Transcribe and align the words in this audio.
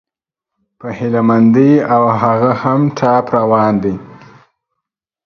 په 0.79 0.87
هيله 0.97 1.21
مندي، 1.27 1.71
او 1.93 2.03
هغه 2.21 2.51
هم 2.61 2.81
ټاپ 2.97 3.25
روان 3.37 3.73
دى 3.83 3.95